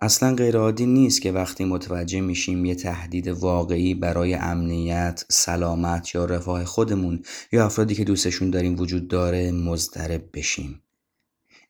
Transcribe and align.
اصلا 0.00 0.34
غیرعادی 0.34 0.86
نیست 0.86 1.22
که 1.22 1.32
وقتی 1.32 1.64
متوجه 1.64 2.20
میشیم 2.20 2.64
یه 2.64 2.74
تهدید 2.74 3.28
واقعی 3.28 3.94
برای 3.94 4.34
امنیت، 4.34 5.24
سلامت 5.30 6.14
یا 6.14 6.24
رفاه 6.24 6.64
خودمون 6.64 7.22
یا 7.52 7.66
افرادی 7.66 7.94
که 7.94 8.04
دوستشون 8.04 8.50
داریم 8.50 8.80
وجود 8.80 9.08
داره 9.08 9.52
مضطرب 9.52 10.28
بشیم. 10.34 10.82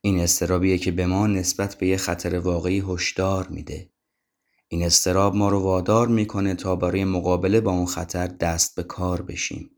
این 0.00 0.20
استرابیه 0.20 0.78
که 0.78 0.90
به 0.90 1.06
ما 1.06 1.26
نسبت 1.26 1.74
به 1.74 1.86
یه 1.86 1.96
خطر 1.96 2.38
واقعی 2.38 2.80
هشدار 2.88 3.48
میده. 3.48 3.90
این 4.68 4.82
استراب 4.82 5.34
ما 5.34 5.48
رو 5.48 5.60
وادار 5.60 6.08
می‌کنه 6.08 6.54
تا 6.54 6.76
برای 6.76 7.04
مقابله 7.04 7.60
با 7.60 7.72
اون 7.72 7.86
خطر 7.86 8.26
دست 8.26 8.76
به 8.76 8.82
کار 8.82 9.22
بشیم. 9.22 9.70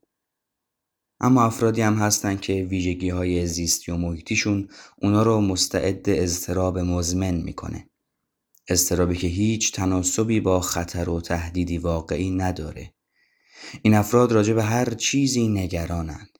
اما 1.21 1.45
افرادی 1.45 1.81
هم 1.81 1.95
هستن 1.95 2.37
که 2.37 2.53
ویژگی 2.53 3.09
های 3.09 3.47
زیستی 3.47 3.93
و 3.93 3.97
محیطیشون 3.97 4.69
اونا 5.03 5.23
رو 5.23 5.41
مستعد 5.41 6.05
اضطراب 6.09 6.79
مزمن 6.79 7.35
می‌کنه. 7.35 7.90
استرابی 8.71 9.17
که 9.17 9.27
هیچ 9.27 9.73
تناسبی 9.73 10.41
با 10.41 10.61
خطر 10.61 11.09
و 11.09 11.21
تهدیدی 11.21 11.79
واقعی 11.79 12.31
نداره. 12.31 12.95
این 13.83 13.95
افراد 13.95 14.33
راجع 14.33 14.55
به 14.55 14.63
هر 14.63 14.95
چیزی 14.95 15.49
نگرانند. 15.49 16.39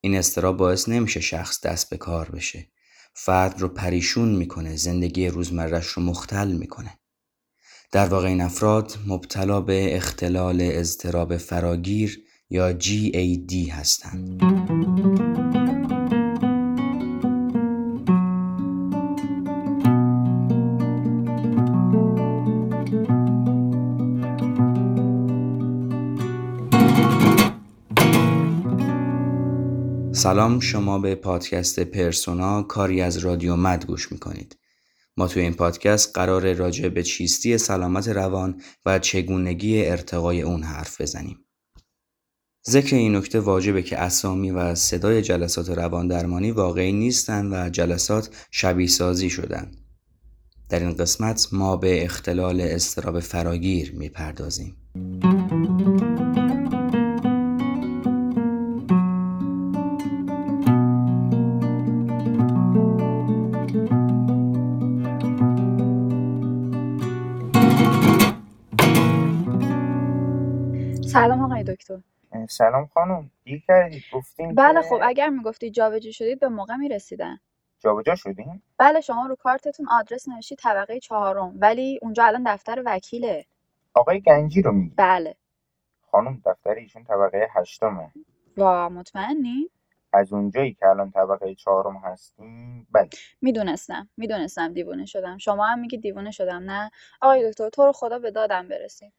این 0.00 0.16
استراب 0.16 0.56
باعث 0.56 0.88
نمیشه 0.88 1.20
شخص 1.20 1.60
دست 1.66 1.90
به 1.90 1.96
کار 1.96 2.30
بشه. 2.30 2.68
فرد 3.14 3.60
رو 3.60 3.68
پریشون 3.68 4.28
می‌کنه، 4.28 4.76
زندگی 4.76 5.28
روزمرش 5.28 5.86
رو 5.86 6.02
مختل 6.02 6.52
می‌کنه. 6.52 6.98
در 7.92 8.06
واقع 8.06 8.28
این 8.28 8.40
افراد 8.40 8.98
مبتلا 9.06 9.60
به 9.60 9.96
اختلال 9.96 10.58
اضطراب 10.62 11.36
فراگیر 11.36 12.22
یا 12.50 12.78
GAD 12.78 13.70
هستند. 13.70 14.42
سلام 30.22 30.60
شما 30.60 30.98
به 30.98 31.14
پادکست 31.14 31.80
پرسونا 31.80 32.62
کاری 32.62 33.00
از 33.00 33.18
رادیو 33.18 33.56
مد 33.56 33.86
گوش 33.86 34.12
می‌کنید. 34.12 34.56
ما 35.16 35.28
توی 35.28 35.42
این 35.42 35.54
پادکست 35.54 36.10
قرار 36.14 36.52
راجع 36.52 36.88
به 36.88 37.02
چیستی 37.02 37.58
سلامت 37.58 38.08
روان 38.08 38.60
و 38.86 38.98
چگونگی 38.98 39.84
ارتقای 39.84 40.42
اون 40.42 40.62
حرف 40.62 41.00
بزنیم. 41.00 41.38
ذکر 42.70 42.96
این 42.96 43.16
نکته 43.16 43.40
واجبه 43.40 43.82
که 43.82 43.98
اسامی 43.98 44.50
و 44.50 44.74
صدای 44.74 45.22
جلسات 45.22 45.70
روان 45.70 46.08
درمانی 46.08 46.50
واقعی 46.50 46.92
نیستند 46.92 47.52
و 47.52 47.68
جلسات 47.68 48.46
شبیه 48.50 48.86
سازی 48.86 49.30
شدن. 49.30 49.72
در 50.68 50.80
این 50.80 50.92
قسمت 50.92 51.48
ما 51.52 51.76
به 51.76 52.04
اختلال 52.04 52.60
استراب 52.60 53.20
فراگیر 53.20 53.94
می‌پردازیم. 53.94 54.76
سلام 72.52 72.86
خانم 72.86 73.30
دیر 73.44 73.62
کردید 73.68 74.02
گفتین 74.12 74.54
بله 74.54 74.82
که 74.82 74.88
خب 74.88 75.00
اگر 75.02 75.28
می‌گفتید 75.28 75.72
جابجا 75.72 76.10
شدید 76.10 76.40
به 76.40 76.48
موقع 76.48 76.76
می‌رسیدن. 76.76 77.38
جابجا 77.78 78.14
شدین؟ 78.14 78.62
بله 78.78 79.00
شما 79.00 79.26
رو 79.26 79.36
کارتتون 79.36 79.88
آدرس 79.88 80.28
نوشتید 80.28 80.58
طبقه 80.58 81.00
چهارم 81.00 81.54
ولی 81.56 81.98
اونجا 82.02 82.24
الان 82.24 82.42
دفتر 82.46 82.82
وکیله. 82.86 83.46
آقای 83.94 84.20
گنجی 84.20 84.62
رو 84.62 84.72
میگی؟ 84.72 84.94
بله. 84.96 85.34
خانم 86.10 86.42
دفتر 86.46 86.74
ایشون 86.74 87.04
طبقه 87.04 87.48
هشتمه. 87.54 88.12
وا 88.56 88.88
مطمئنی؟ 88.88 89.70
از 90.12 90.32
اونجایی 90.32 90.74
که 90.74 90.86
الان 90.86 91.10
طبقه 91.10 91.54
چهارم 91.54 91.96
هستیم 91.96 92.86
بله. 92.92 93.08
می‌دونستم 93.42 94.08
می‌دونستم 94.16 94.72
دیوونه 94.72 95.06
شدم. 95.06 95.38
شما 95.38 95.66
هم 95.66 95.78
میگی 95.78 95.98
دیوونه 95.98 96.30
شدم 96.30 96.62
نه؟ 96.70 96.90
آقای 97.20 97.50
دکتر 97.50 97.68
تو 97.68 97.86
رو 97.86 97.92
خدا 97.92 98.18
به 98.18 98.30
دادم 98.30 98.68
برسید 98.68 99.12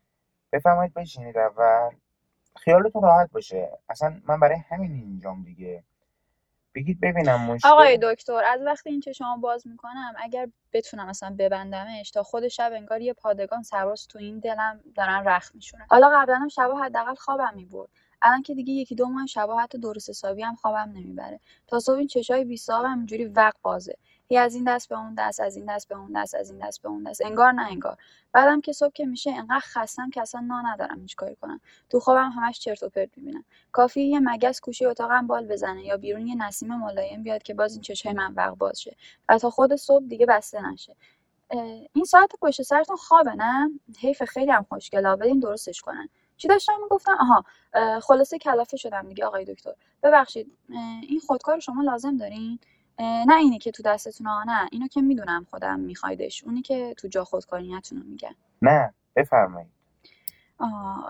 بفرمایید 0.53 0.94
بشینید 0.94 1.38
اول. 1.38 1.91
خیالتون 2.59 3.02
راحت 3.02 3.31
باشه. 3.31 3.69
اصلا 3.90 4.22
من 4.28 4.40
برای 4.40 4.58
همین 4.69 4.91
اینجام 4.91 5.44
دیگه. 5.44 5.84
بگید 6.75 7.00
ببینم 7.02 7.41
مشکل 7.41 7.69
آقای 7.69 8.00
دکتر 8.02 8.44
از 8.44 8.62
وقتی 8.62 8.90
این 8.90 9.00
چشمو 9.00 9.38
باز 9.38 9.68
می‌کنم 9.68 10.14
اگر 10.18 10.47
بتونم 10.74 11.08
مثلا 11.08 11.36
ببندمش 11.40 12.12
تا 12.12 12.24
خود 12.24 12.47
شب 12.47 12.72
انگار 12.74 13.02
یه 13.02 13.14
پادگان 13.14 13.64
سواس 13.64 14.06
تو 14.06 14.19
این 14.19 14.40
دلم 14.40 14.80
دارن 14.96 15.28
رخ 15.28 15.52
میشونن. 15.56 15.86
حالا 15.90 16.09
قبلا 16.14 16.36
هم 16.36 16.47
شبا 16.47 16.75
حداقل 16.80 17.16
خوابم 17.16 17.53
می‌برد. 17.56 17.90
الان 18.22 18.41
که 18.41 18.53
دیگه 18.56 18.74
یکی 18.74 18.96
دو 18.96 19.06
ماه 19.06 19.25
شبا 19.25 19.59
حتی 19.59 19.78
درست 19.78 20.09
حسابی 20.09 20.41
هم 20.41 20.56
خوابم 20.56 20.91
نمی‌بره. 20.96 21.40
تا 21.68 21.80
صبح 21.80 21.97
این 21.97 22.08
چشای 22.08 22.46
بی 22.46 22.59
هم 22.70 22.97
اینجوری 22.97 23.25
وق 23.25 23.53
بازه. 23.62 23.97
هی 24.34 24.40
از 24.40 24.56
این 24.56 24.64
دست 24.64 24.90
به 24.90 25.00
اون 25.00 25.16
دست 25.18 25.40
از 25.40 25.56
این 25.56 25.76
دست 25.76 25.88
به 25.88 25.96
اون 25.96 26.12
دست 26.16 26.36
از 26.36 26.52
این 26.52 26.68
دست 26.68 26.82
به 26.82 26.90
اون 26.90 27.04
دست. 27.04 27.26
انگار 27.26 27.52
نه 27.52 27.72
انگار. 27.72 27.98
بعدم 28.32 28.62
که 28.62 28.74
صبح 28.74 28.92
که 28.94 29.06
میشه 29.06 29.32
انقدر 29.32 29.60
خستم 29.60 30.10
که 30.10 30.22
اصلا 30.22 30.42
نا 30.42 30.62
ندارم 30.62 31.00
هیچ 31.02 31.16
کاری 31.16 31.36
کنم. 31.36 31.60
تو 31.90 32.00
خوابم 32.00 32.30
همش 32.30 32.60
چرت 32.60 32.84
و 32.84 32.90
پرت 32.90 33.10
می‌بینم. 33.18 33.46
کافی 33.72 34.02
یه 34.02 34.20
مگس 34.20 34.62
گوشه 34.62 34.88
اتاقم 34.88 35.28
بال 35.28 35.48
بزنه 35.48 35.84
یا 35.84 35.98
بیرون 35.98 36.28
یه 36.28 36.36
نسیم 36.36 36.76
ملایم 36.76 37.24
بیاد 37.24 37.44
که 37.44 37.54
باز 37.54 37.74
این 37.74 37.82
چشای 37.82 38.14
من 38.14 38.34
وق 38.34 38.58
باز 38.58 38.82
شه. 38.82 38.96
و 39.30 39.38
تا 39.38 39.50
خود 39.50 39.76
صبح 39.76 40.06
دیگه 40.06 40.26
بسته 40.26 40.62
نشه. 40.72 40.96
این 41.94 42.06
ساعت 42.06 42.32
پشت 42.42 42.62
سرتون 42.62 42.96
خوابه 42.96 43.34
نه؟ 43.36 43.72
حیف 44.00 44.24
خیلی 44.24 44.52
هم 44.52 44.66
خوشگلا 44.70 45.16
بدین 45.16 45.40
درستش 45.40 45.82
کنن. 45.82 46.10
چی 46.38 46.48
داشتم 46.48 46.74
می‌گفتم؟ 46.84 47.18
آها 47.20 47.46
خلاصه 48.00 48.38
کلافه 48.38 48.78
شدم 48.78 49.08
دیگه 49.08 49.26
آقای 49.26 49.46
دکتر. 49.46 49.74
ببخشید 50.04 50.58
این 51.02 51.20
خودکار 51.28 51.60
شما 51.60 51.82
لازم 51.84 52.18
دارین؟ 52.18 52.60
نه 53.00 53.36
اینی 53.38 53.59
که 53.59 53.72
تو 53.72 53.84
دستتون 53.84 54.28
ها 54.28 54.44
نه. 54.44 54.70
اینو 54.72 54.88
که 54.88 55.02
می‌دونم 55.02 55.48
خودم 55.50 55.80
میخوایدش. 55.80 56.44
اونی 56.44 56.62
که 56.62 56.94
تو 56.98 57.08
جا 57.08 57.24
خودکاریتون 57.24 57.98
رو 57.98 58.04
میگن 58.08 58.36
نه 58.62 58.94
بفرمایید. 59.16 59.74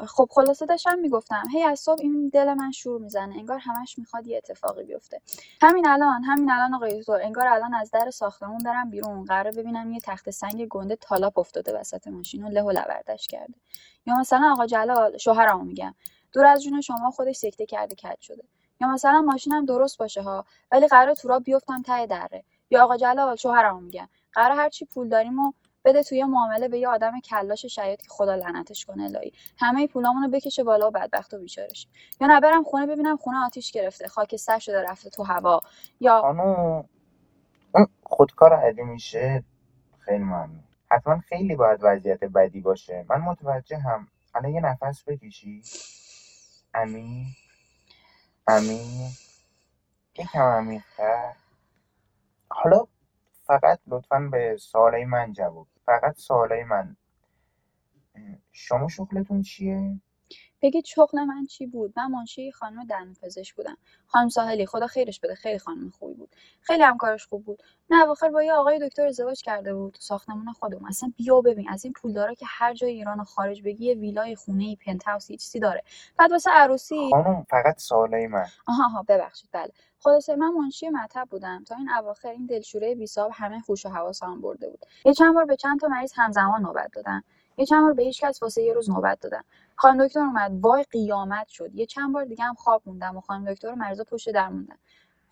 خب 0.08 0.28
خلاصه 0.32 0.66
داشتم 0.66 1.00
می‌گفتم. 1.00 1.44
هی 1.52 1.64
از 1.64 1.80
صبح 1.80 2.00
این 2.02 2.30
دل 2.30 2.54
من 2.54 2.72
شور 2.72 3.02
می‌زنه. 3.02 3.36
انگار 3.36 3.58
همش 3.58 4.00
می‌خواد 4.00 4.28
یه 4.28 4.38
اتفاقی 4.38 4.84
بیفته. 4.84 5.22
همین 5.62 5.88
الان 5.88 6.24
همین 6.24 6.52
الان 6.52 6.74
آقای 6.74 7.00
دکتر. 7.00 7.22
انگار 7.22 7.48
الان 7.48 7.74
از 7.74 7.92
در 7.92 8.12
ساختمون 8.12 8.58
برم 8.58 8.90
بیرون. 8.90 9.26
قراره 9.26 9.52
ببینم 9.52 9.92
یه 9.92 10.00
تخت 10.00 10.30
سنگ 10.30 10.68
گنده 10.68 10.96
تالاپ 10.96 11.40
افتاده 11.40 11.80
وسط 11.80 12.08
ماشین 12.08 12.44
و 12.44 12.50
له 12.50 12.62
و 12.62 12.72
لوردش 12.72 13.28
کرده. 13.28 13.54
یا 14.06 14.16
مثلا 14.16 14.52
آقا 14.52 14.66
جلال 14.66 15.18
شوهرمو 15.18 15.64
میگم. 15.64 15.96
دور 16.32 16.46
از 16.46 16.64
جون 16.64 16.82
شما 16.82 17.12
خودش 17.12 17.36
سکته 17.36 17.66
کرده 17.66 17.96
کج 17.96 18.22
شده. 18.22 18.44
یا 18.82 18.88
مثلا 18.88 19.22
ماشینم 19.22 19.66
درست 19.66 19.98
باشه 19.98 20.22
ها 20.22 20.46
ولی 20.72 20.88
قراره 20.88 21.14
تو 21.16 21.28
را 21.28 21.40
بیفتم 21.40 21.82
ته 21.82 22.06
دره. 22.06 22.44
یا 22.70 22.84
آقا 22.84 22.98
جلال 22.98 23.36
شوهرمو 23.36 23.80
میگم. 23.80 24.10
قراره 24.34 24.56
هر 24.56 24.70
چی 24.70 24.86
پول 24.86 25.10
داریم 25.10 25.40
و 25.40 25.54
بده 25.86 26.04
توی 26.04 26.24
معامله 26.24 26.68
به 26.68 26.80
یه 26.80 26.88
آدم 26.88 27.20
کلاش 27.20 27.66
شاید 27.66 28.02
که 28.02 28.08
خدا 28.10 28.36
لعنتش 28.36 28.86
کنه 28.86 29.04
الهی. 29.04 29.32
همه 29.58 29.88
پولامونو 29.88 30.30
بکشه 30.30 30.64
بالا 30.64 30.88
و 30.88 30.92
بدبخت 30.92 31.34
و 31.34 31.40
بیچارش. 31.40 31.88
یا 32.22 32.28
نه 32.28 32.40
برم 32.40 32.64
خونه 32.64 32.88
ببینم 32.88 33.18
خونه 33.18 33.38
آتیش 33.46 33.72
گرفته 33.72 34.08
خاکستر 34.08 34.60
شده 34.60 34.84
رفته 34.84 35.10
تو 35.10 35.24
هوا. 35.24 35.62
یا 36.00 36.22
خانم 36.22 36.86
اون 37.76 37.88
خودکار 38.04 38.54
علی 38.54 38.84
میشه؟ 38.84 39.44
خیلی 40.00 40.24
ممنون. 40.24 40.64
حتما 40.92 41.20
خیلی 41.20 41.56
باید 41.56 41.80
وضعیت 41.84 42.24
بدی 42.24 42.62
باشه. 42.62 43.06
من 43.10 43.22
متوجه 43.22 43.78
هم 43.78 44.08
الان 44.36 44.52
یه 44.54 44.62
نفس 44.62 45.04
بکشی. 45.08 45.64
امین؟ 46.74 47.26
امین 48.48 49.12
یکم 50.20 50.40
عمیق‌تر. 50.42 51.36
حالا 52.52 52.88
فقط 53.46 53.80
لطفا 53.88 54.20
به 54.32 54.58
سوالای 54.58 55.06
من 55.06 55.34
جواب 55.34 55.68
فقط 55.86 56.18
سوالای 56.18 56.64
من. 56.64 56.98
شما 58.52 58.90
شغلتون 58.90 59.42
چیه؟ 59.42 60.02
بگید 60.64 60.86
شغل 60.86 61.26
من 61.26 61.48
چی 61.48 61.68
بود؟ 61.68 61.94
من 61.98 62.08
منشی 62.12 62.54
خانم 62.54 62.86
دندونپزشک 62.86 63.56
بودم. 63.56 63.78
خانم 64.08 64.30
ساحلی 64.30 64.68
خدا 64.68 64.88
خیرش 64.88 65.22
بده. 65.22 65.36
خیلی 65.36 65.60
خانم 65.60 65.92
خوبی 65.92 66.16
بود. 66.16 66.38
خیلی 66.62 66.84
هم 66.84 66.98
کارش 66.98 67.28
خوب 67.28 67.46
بود. 67.46 67.64
نه 67.92 68.04
اواخر 68.04 68.30
با 68.30 68.44
یه 68.44 68.54
آقای 68.54 68.90
دکتر 68.90 69.08
ازدواج 69.08 69.44
کرده 69.44 69.76
بود. 69.76 69.94
تو 69.94 70.02
ساختمون 70.02 70.54
خودمون. 70.54 70.90
اصلا 70.90 71.14
بیا 71.18 71.42
ببین. 71.42 71.70
از 71.70 71.86
این 71.86 71.94
پولدارا 71.94 72.36
که 72.36 72.48
هر 72.50 72.76
جای 72.76 72.92
ایران 72.92 73.22
و 73.22 73.26
خارج 73.26 73.64
بگی 73.64 73.86
یه 73.88 73.96
ویلای 73.96 74.36
خونه 74.36 74.66
ای 74.66 74.78
پنت 74.86 75.04
هاوس 75.06 75.28
چیزی 75.28 75.60
داره. 75.62 75.84
بعد 76.20 76.34
واسه 76.34 76.52
عروسی 76.52 77.10
خانم 77.12 77.48
فقط 77.50 77.80
سوالای 77.80 78.28
من. 78.28 78.46
آها 78.68 78.86
آها. 78.86 79.06
ببخشید. 79.10 79.50
بله. 79.54 79.72
خلاصه 80.00 80.38
من 80.38 80.52
منشی 80.54 80.90
مطب 80.90 81.28
بودم. 81.32 81.64
تا 81.64 81.76
این 81.76 81.90
اواخر 81.90 82.30
این 82.30 82.46
دلشوره 82.46 82.96
بیساب 82.96 83.32
همه 83.34 83.64
هوش 83.70 83.86
و 83.86 83.90
حواسم 83.90 84.42
برده 84.42 84.70
بود. 84.70 84.86
یه 85.06 85.14
چند 85.14 85.36
بار 85.36 85.46
به 85.46 85.56
چند 85.56 85.80
تا 85.80 85.88
مریض 85.88 86.14
همزمان 86.16 86.62
نوبت 86.62 86.92
دادن. 86.94 87.22
یه 87.58 87.66
چند 87.66 87.84
بار 87.84 87.94
به 87.94 88.04
هیچ 88.04 88.24
کس 88.24 88.44
واسه 88.44 88.62
یه 88.62 88.74
روز 88.74 88.90
نوبت 88.90 89.20
دادن 89.20 89.42
خانم 89.76 90.08
دکتر 90.08 90.20
اومد 90.20 90.52
وای 90.62 90.84
قیامت 90.84 91.48
شد. 91.48 91.76
یه 91.76 91.86
چند 91.86 92.14
بار 92.14 92.26
دیگه 92.26 92.44
هم 92.44 92.54
خواب 92.54 92.82
موندم 92.86 93.18
و 93.18 93.22
خانم 93.22 93.54
دکتر 93.54 93.72
و 93.72 93.76
مریضا 93.76 94.04
پشت 94.04 94.32
در 94.32 94.50
موندن. 94.50 94.78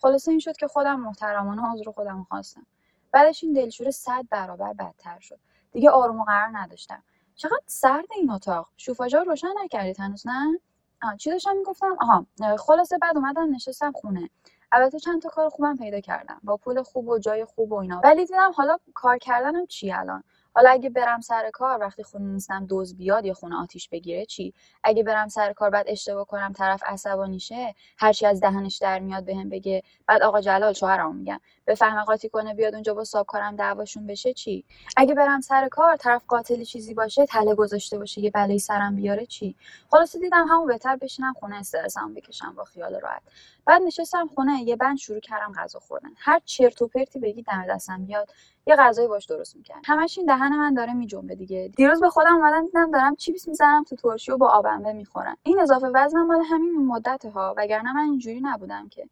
خلاصه 0.02 0.30
این 0.30 0.40
شد 0.40 0.56
که 0.56 0.66
خودم 0.66 1.00
محترمانه 1.00 1.72
عذر 1.72 1.90
خودم 1.90 2.26
خواستم. 2.28 2.66
بعدش 3.12 3.44
این 3.44 3.52
دلشوره 3.52 3.90
صد 3.90 4.24
برابر 4.30 4.72
بدتر 4.72 5.18
شد. 5.20 5.38
دیگه 5.72 5.90
آروم 5.90 6.20
و 6.20 6.24
قرار 6.24 6.50
نداشتم. 6.52 7.02
چقدر 7.34 7.62
سرد 7.66 8.06
این 8.16 8.30
اتاق. 8.30 8.68
شوفاژا 8.76 9.22
روشن 9.22 9.48
نکردید 9.64 10.00
هنوز 10.00 10.26
نه؟ 10.26 10.60
آه 11.02 11.16
چی 11.16 11.30
داشتم 11.30 11.56
می‌گفتم؟ 11.56 11.96
آها 12.00 12.26
خلاصه 12.58 12.98
بعد 12.98 13.16
اومدم 13.16 13.54
نشستم 13.54 13.92
خونه. 13.92 14.30
البته 14.72 14.98
چند 14.98 15.22
تا 15.22 15.28
کار 15.28 15.48
خوبم 15.48 15.76
پیدا 15.76 16.00
کردم. 16.00 16.40
با 16.42 16.56
پول 16.56 16.82
خوب 16.82 17.08
و 17.08 17.18
جای 17.18 17.44
خوب 17.44 17.72
و 17.72 17.74
اینا. 17.74 18.00
ولی 18.04 18.26
دیدم 18.26 18.52
حالا 18.56 18.78
کار 18.94 19.18
کردنم 19.18 19.66
چی 19.66 19.92
الان؟ 19.92 20.24
حالا 20.54 20.70
اگه 20.70 20.90
برم 20.90 21.20
سر 21.20 21.50
کار 21.50 21.80
وقتی 21.80 22.02
خونه 22.02 22.24
نیستم 22.24 22.66
دوز 22.66 22.96
بیاد 22.96 23.24
یا 23.24 23.34
خونه 23.34 23.56
آتیش 23.56 23.88
بگیره 23.88 24.26
چی؟ 24.26 24.54
اگه 24.84 25.02
برم 25.02 25.28
سر 25.28 25.52
کار 25.52 25.70
بعد 25.70 25.84
اشتباه 25.88 26.26
کنم 26.26 26.52
طرف 26.52 26.82
عصبانی 26.86 27.40
شه 27.40 27.74
هرچی 27.98 28.26
از 28.26 28.40
دهنش 28.40 28.78
در 28.78 28.98
میاد 28.98 29.24
بهم 29.24 29.48
بگه. 29.48 29.82
بعد 30.06 30.22
آقا 30.22 30.40
جلال 30.40 30.72
شوهرمو 30.72 31.12
میگم. 31.12 31.40
بفهمه 31.66 32.04
قاطی 32.04 32.28
کنه 32.28 32.54
بیاد 32.54 32.74
اونجا 32.74 32.94
با 32.94 33.04
صاحب 33.04 33.26
کارم 33.26 33.56
دعواشون 33.56 34.06
بشه 34.06 34.32
چی؟ 34.32 34.64
اگه 34.96 35.14
برم 35.14 35.40
سر 35.40 35.68
کار 35.68 35.96
طرف 35.96 36.22
قاتل 36.28 36.64
چیزی 36.64 36.94
باشه 36.94 37.26
تله 37.26 37.54
گذاشته 37.54 37.98
باشه 37.98 38.20
یه 38.20 38.30
بلای 38.30 38.58
سرم 38.58 38.96
بیاره 38.96 39.26
چی؟ 39.26 39.56
خلاصه 39.90 40.18
دیدم 40.18 40.46
همون 40.48 40.66
بهتر 40.66 40.96
بشینم 40.96 41.32
خونه 41.32 41.56
استرسم 41.56 42.14
بکشم 42.14 42.54
با 42.56 42.64
خیال 42.64 43.00
راحت. 43.00 43.22
بعد 43.66 43.82
نشستم 43.82 44.26
خونه 44.26 44.62
یه 44.62 44.76
بند 44.76 44.96
شروع 44.96 45.20
کردم 45.20 45.52
غذا 45.52 45.78
خوردن. 45.78 46.10
هر 46.16 46.40
چرت 46.44 46.82
و 46.82 46.88
پرتی 46.88 47.18
بگی 47.18 47.42
دم 47.42 47.66
دستم 47.68 48.04
بیاد 48.04 48.30
یه 48.66 48.76
غذایی 48.76 49.08
باش 49.08 49.26
درست 49.26 49.56
می‌کردم. 49.56 49.82
همش 49.84 50.18
این 50.18 50.26
دهن 50.26 50.56
من 50.56 50.74
داره 50.74 50.92
میجنبه 50.92 51.34
دیگه. 51.34 51.72
دیروز 51.76 52.00
به 52.00 52.10
خودم 52.10 52.34
اومدم 52.34 52.66
دیدم 52.66 52.90
دارم 52.90 53.16
چیپس 53.16 53.48
می‌زنم 53.48 53.84
تو 53.84 53.96
ترشی 53.96 54.32
و 54.32 54.36
با 54.36 54.48
آبنبه 54.48 54.92
می‌خورم. 54.92 55.36
این 55.42 55.60
اضافه 55.60 55.86
وزنم 55.86 56.26
مال 56.26 56.42
همین 56.44 56.86
مدت 56.86 57.24
ها 57.24 57.54
وگرنه 57.56 57.92
من 57.92 58.02
اینجوری 58.02 58.40
نبودم 58.40 58.88
که. 58.88 59.08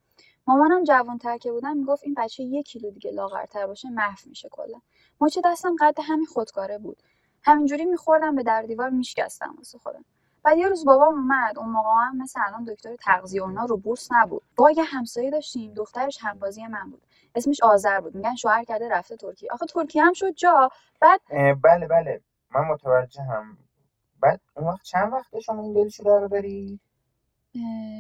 مامانم 0.46 0.84
جوانتر 0.84 1.38
که 1.38 1.52
بودم 1.52 1.76
می‌گفت 1.76 2.04
این 2.04 2.14
بچه 2.18 2.42
یک 2.42 2.66
کیلو 2.66 2.90
دیگه 2.90 3.10
لاغرتر 3.10 3.66
باشه 3.66 3.90
محو 3.90 4.28
میشه 4.28 4.48
کلا. 4.48 4.80
مچ 5.20 5.38
دستم 5.44 5.76
قد 5.80 5.98
همین 6.02 6.26
خودکاره 6.26 6.78
بود. 6.78 7.02
همینجوری 7.42 7.84
میخوردم 7.84 8.36
به 8.36 8.42
در 8.42 8.62
دیوار 8.62 8.90
میشکستم 8.90 9.54
واسه 9.58 9.78
خودم. 9.78 10.04
بعد 10.42 10.58
یه 10.58 10.68
روز 10.68 10.84
بابام 10.84 11.14
اومد 11.14 11.58
اون 11.58 11.68
موقع 11.68 11.90
هم 11.90 12.18
مثل 12.18 12.40
الان 12.46 12.64
دکتر 12.64 12.96
تغذیه 12.96 13.42
اونا 13.42 13.64
رو 13.64 13.76
بورس 13.76 14.08
نبود. 14.12 14.42
با 14.56 14.70
یه 14.70 14.84
همسایه 14.84 15.30
داشتیم 15.30 15.74
دخترش 15.74 16.18
همبازی 16.20 16.66
من 16.66 16.90
بود. 16.90 17.02
اسمش 17.34 17.62
آذر 17.62 18.00
بود. 18.00 18.14
میگن 18.14 18.34
شوهر 18.34 18.64
کرده 18.64 18.88
رفته 18.88 19.16
ترکیه. 19.16 19.48
آخه 19.52 19.66
ترکیه 19.66 20.04
هم 20.04 20.12
شد 20.12 20.34
جا. 20.34 20.68
بعد 21.00 21.20
بله 21.62 21.86
بله. 21.86 22.20
من 22.50 22.60
متوجه 22.60 23.22
هم 23.22 23.58
بعد 24.20 24.40
اون 24.56 24.66
وقت 24.66 24.82
چند 24.82 25.12
وقت 25.12 25.38
شما 25.40 25.62
این 25.62 25.72
دلشوره 25.72 26.20
رو 26.20 26.28
داری 26.28 26.80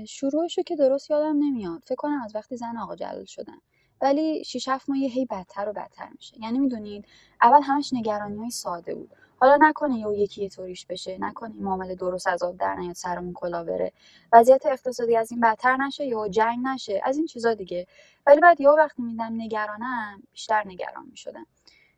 شروعشو 0.08 0.62
که 0.62 0.76
درست 0.76 1.10
یادم 1.10 1.36
نمیاد. 1.38 1.82
فکر 1.86 1.94
کنم 1.94 2.20
از 2.24 2.36
وقتی 2.36 2.56
زن 2.56 2.76
آقا 2.76 2.96
جلال 2.96 3.24
شدن. 3.24 3.58
ولی 4.02 4.44
شیش 4.44 4.68
هفت 4.68 4.90
ماه 4.90 4.98
هی 4.98 5.26
بدتر 5.30 5.68
و 5.68 5.72
بدتر 5.72 6.08
میشه. 6.08 6.40
یعنی 6.40 6.58
می‌دونید 6.58 7.04
اول 7.42 7.60
همش 7.62 7.90
نگرانی 7.92 8.36
های 8.36 8.50
ساده 8.50 8.94
بود. 8.94 9.10
حالا 9.40 9.58
نکنه 9.60 9.98
یه 9.98 10.18
یکی 10.18 10.48
طوریش 10.48 10.86
بشه 10.86 11.18
نکنه 11.20 11.54
این 11.54 11.62
معامله 11.62 11.94
درست 11.94 12.26
از 12.26 12.42
آب 12.42 12.56
در 12.56 12.74
نیاد 12.74 12.94
سرمون 12.94 13.32
کلا 13.32 13.64
بره. 13.64 13.92
وضعیت 14.32 14.66
اقتصادی 14.66 15.16
از 15.16 15.32
این 15.32 15.40
بدتر 15.40 15.76
نشه 15.76 16.06
یا 16.06 16.28
جنگ 16.28 16.58
نشه؟ 16.66 17.00
از 17.04 17.16
این 17.16 17.26
چیزا 17.26 17.54
دیگه. 17.54 17.86
ولی 18.26 18.40
بعد 18.40 18.60
یا 18.60 18.74
وقتی 18.78 19.02
میدم 19.02 19.32
نگرانم 19.36 20.22
بیشتر 20.32 20.62
نگران 20.66 21.06
می‌شدم. 21.10 21.46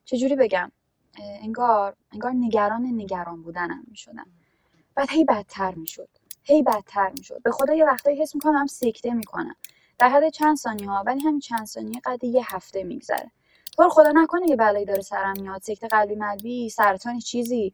چجوری 0.05 0.37
بگم؟ 0.37 0.73
انگار 1.19 1.97
انگار 2.13 2.33
نگران 2.33 2.87
نگران 2.87 3.43
بودنم 3.43 3.85
می‌شدم. 3.89 4.27
بعد 4.95 5.11
هی 5.11 5.25
بدتر 5.25 5.75
می‌شد. 5.75 6.09
هی 6.43 6.63
بدتر 6.63 7.11
می‌شد. 7.11 7.43
به 7.43 7.51
خدا 7.51 7.75
یه 7.75 7.85
وقتایی 7.85 8.23
حس 8.23 8.35
می‌کنم 8.35 8.67
سکته 8.67 9.15
می‌کنم. 9.15 9.57
در 9.99 10.09
حد 10.09 10.29
چند 10.29 10.57
ثانیه 10.57 10.89
ها 10.89 11.03
ولی 11.07 11.21
همین 11.21 11.41
چند 11.41 11.67
ثانیه 11.67 12.01
قد 12.05 12.25
یه 12.25 12.43
هفته 12.55 12.85
میگذره. 12.85 13.31
تو 13.77 13.89
خدا 13.89 14.13
نکنه 14.15 14.49
یه 14.49 14.57
بلایی 14.57 14.85
داره 14.85 15.03
سرم 15.03 15.41
میاد. 15.41 15.63
سکته 15.63 15.89
قلبی 15.89 16.15
ملبی 16.15 16.69
سرطانی 16.69 17.21
چیزی. 17.21 17.73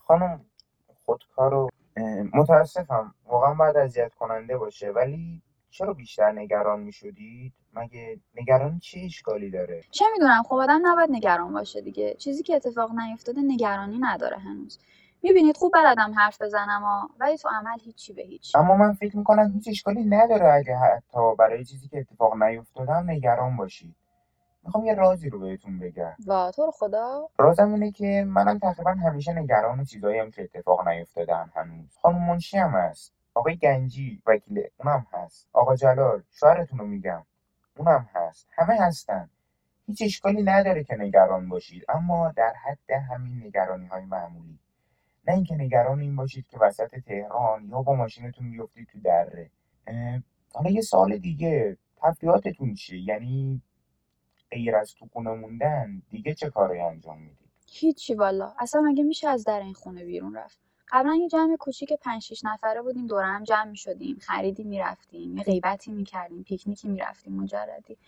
خانم 0.00 0.44
خودکارو 1.04 1.68
متاسفم. 2.34 3.14
واقعا 3.26 3.54
باید 3.54 3.76
اذیت 3.76 4.14
کننده 4.14 4.58
باشه. 4.58 4.90
ولی 4.90 5.42
چرا 5.70 5.92
بیشتر 5.92 6.32
نگران 6.32 6.80
می‌شدید؟ 6.80 7.52
مگه 7.72 8.20
نگران 8.34 8.78
چه 8.78 9.00
اشکالی 9.04 9.50
داره؟ 9.50 9.84
چه 9.90 10.04
می‌دونم. 10.12 10.42
خب 10.42 10.54
آدم 10.54 10.80
نباید 10.86 11.10
نگران 11.10 11.52
باشه 11.52 11.80
دیگه. 11.80 12.14
چیزی 12.14 12.42
که 12.42 12.56
اتفاق 12.56 12.90
نیفتاده 12.92 13.40
نگرانی 13.40 13.98
نداره 14.00 14.38
هنوز. 14.38 14.78
می‌بینید 15.22 15.56
خوب 15.56 15.72
بلدم 15.74 16.14
حرف 16.16 16.42
بزنم 16.42 16.82
ها 16.82 17.10
ولی 17.20 17.36
تو 17.36 17.48
عمل 17.48 17.78
هیچی 17.84 18.12
به 18.12 18.22
هیچ. 18.22 18.56
اما 18.56 18.76
من 18.76 18.92
فکر 18.92 19.16
می‌کنم 19.16 19.52
هیچ 19.54 19.68
اشکالی 19.68 20.04
نداره 20.04 20.52
اگه 20.52 20.76
حتی 20.76 21.34
برای 21.38 21.64
چیزی 21.64 21.88
که 21.88 21.98
اتفاق 21.98 22.42
نیفتادم 22.42 23.10
نگران 23.10 23.56
باشید. 23.56 23.94
می‌خوام 24.64 24.84
یه 24.84 24.94
رازی 24.94 25.30
رو 25.30 25.38
بهتون 25.38 25.78
بگم. 25.78 26.14
وا 26.26 26.50
تو 26.50 26.66
رو 26.66 26.70
خدا؟ 26.70 27.28
رازم 27.38 27.72
اینه 27.72 27.90
که 27.90 28.24
منم 28.28 28.58
تقریبا 28.58 28.90
همیشه 28.90 29.32
نگران 29.32 29.84
چیزایی 29.84 30.18
هم 30.18 30.30
که 30.30 30.42
اتفاق 30.42 30.88
نیفتادن 30.88 31.50
هنوز. 31.54 31.98
خانم 32.02 32.26
منشی 32.26 32.58
هم 32.58 32.70
هست. 32.70 33.12
آقای 33.34 33.56
گنجی 33.56 34.22
وکیل 34.26 34.62
اونم 34.78 35.06
هست. 35.12 35.48
آقا 35.52 35.76
جلال 35.76 36.22
شوهرتون 36.30 36.78
رو 36.78 36.86
میگم. 36.86 37.22
اونم 37.76 38.08
هست. 38.14 38.48
همه 38.52 38.74
هستن. 38.80 39.30
هیچ 39.86 40.02
اشکالی 40.02 40.42
نداره 40.42 40.84
که 40.84 40.96
نگران 40.96 41.48
باشید. 41.48 41.84
اما 41.88 42.32
در 42.36 42.52
حد 42.64 42.90
همین 43.10 43.46
نگرانی 43.46 43.86
های 43.86 44.04
معمولی. 44.04 44.58
نه 45.28 45.34
اینکه 45.34 45.54
نگران 45.54 46.00
این 46.00 46.16
باشید 46.16 46.46
که 46.48 46.58
وسط 46.58 47.00
تهران 47.06 47.64
یا 47.68 47.82
با 47.82 47.94
ماشینتون 47.94 48.50
بیفتید 48.50 48.88
تو 48.92 49.00
دره. 49.00 49.50
حالا 50.54 50.70
یه 50.70 50.80
سال 50.80 51.18
دیگه. 51.18 51.76
تفریحاتتون 51.96 52.74
چیه؟ 52.74 53.08
یعنی 53.08 53.62
غیر 54.54 54.76
از 54.76 54.94
تو 54.94 55.06
خونه 55.12 55.30
موندن 55.30 56.02
دیگه 56.10 56.34
چه 56.34 56.50
کاری 56.50 56.80
انجام 56.80 57.18
می‌دید 57.18 57.48
هیچی 57.66 58.14
والا. 58.14 58.54
اصلا 58.58 58.80
مگه 58.80 59.04
میشه 59.04 59.28
از 59.28 59.44
در 59.44 59.60
این 59.60 59.74
خونه 59.74 60.04
بیرون 60.04 60.34
رفت؟ 60.34 60.58
قبلا 60.92 61.14
یه 61.14 61.28
جمع 61.28 61.56
کوچیک 61.56 61.92
پنج 61.92 62.22
شیش 62.22 62.44
نفره 62.44 62.82
بودیم 62.82 63.06
دور 63.06 63.22
هم 63.24 63.44
جمع 63.44 63.64
می‌شدیم 63.64 64.18
خریدی 64.20 64.64
می‌رفتیم 64.64 65.36
یه 65.36 65.44
غیبتی 65.44 65.92
می‌کردیم 65.92 66.42
پیکنیکی 66.42 66.88
می‌رفتیم 66.88 67.32
مجردی. 67.32 67.98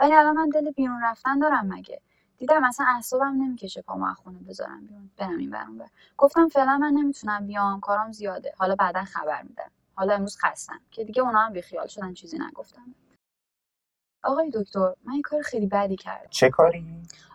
ولی 0.00 0.14
الان 0.14 0.36
من 0.36 0.48
دل 0.48 0.70
بیرون 0.70 1.00
رفتن 1.02 1.38
دارم 1.38 1.66
مگه؟ 1.66 2.00
دیدم 2.38 2.64
اصلا 2.64 2.86
اعصابم 2.86 3.42
نمی‌کشه 3.42 3.82
پامو 3.82 4.04
از 4.06 4.16
خونه 4.16 4.38
بذارم 4.38 4.86
بیرون. 4.86 5.10
برم 5.16 5.38
این 5.38 5.50
برم 5.50 5.78
بر 5.78 5.88
گفتم 6.18 6.48
فعلا 6.48 6.78
من 6.78 6.92
نمی‌تونم 6.92 7.46
بیام 7.46 7.80
کارام 7.80 8.12
زیاده. 8.12 8.52
حالا 8.58 8.74
بعدا 8.74 9.04
خبر 9.04 9.42
میدم. 9.42 9.70
حالا 9.94 10.14
امروز 10.14 10.38
خستم. 10.38 10.80
که 10.90 11.04
دیگه 11.04 11.22
اونا 11.22 11.38
هم 11.38 11.52
بیخیال 11.52 11.86
شدن 11.86 12.14
چیزی 12.14 12.38
نگفتم. 12.38 12.94
آقای 14.22 14.50
دکتر 14.54 14.94
من 15.04 15.14
یه 15.14 15.22
کار 15.22 15.42
خیلی 15.42 15.66
بدی 15.66 15.96
کردم. 15.96 16.30
چه 16.30 16.50
کاری؟ 16.50 16.86